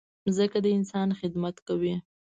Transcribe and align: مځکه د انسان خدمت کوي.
مځکه 0.25 0.57
د 0.65 0.67
انسان 0.77 1.09
خدمت 1.19 1.55
کوي. 1.67 1.95